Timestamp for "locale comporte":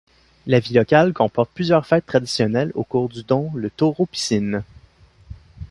0.73-1.51